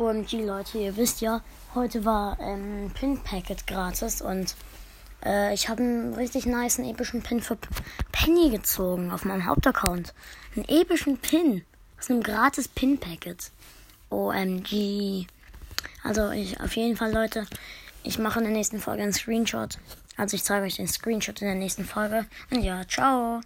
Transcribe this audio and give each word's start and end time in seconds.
OMG, 0.00 0.46
Leute, 0.46 0.78
ihr 0.78 0.96
wisst 0.96 1.20
ja, 1.20 1.42
heute 1.74 2.06
war 2.06 2.38
ähm, 2.40 2.90
Pin-Packet 2.94 3.66
gratis 3.66 4.22
und 4.22 4.56
äh, 5.22 5.52
ich 5.52 5.68
habe 5.68 5.82
einen 5.82 6.14
richtig 6.14 6.46
nice, 6.46 6.78
epischen 6.78 7.20
Pin 7.20 7.42
für 7.42 7.56
P 7.56 7.68
Penny 8.10 8.48
gezogen 8.48 9.10
auf 9.12 9.26
meinem 9.26 9.44
Hauptaccount. 9.44 10.14
Einen 10.56 10.64
epischen 10.68 11.18
Pin 11.18 11.66
aus 11.98 12.08
einem 12.08 12.22
gratis 12.22 12.66
Pin-Packet. 12.68 13.50
OMG. 14.08 15.26
Also, 16.02 16.30
ich, 16.30 16.58
auf 16.60 16.74
jeden 16.76 16.96
Fall, 16.96 17.12
Leute, 17.12 17.46
ich 18.02 18.18
mache 18.18 18.38
in 18.38 18.46
der 18.46 18.54
nächsten 18.54 18.80
Folge 18.80 19.02
einen 19.02 19.12
Screenshot. 19.12 19.78
Also, 20.16 20.34
ich 20.34 20.44
zeige 20.44 20.64
euch 20.64 20.76
den 20.76 20.88
Screenshot 20.88 21.42
in 21.42 21.46
der 21.46 21.56
nächsten 21.56 21.84
Folge. 21.84 22.24
Und 22.50 22.62
ja, 22.62 22.88
ciao. 22.88 23.42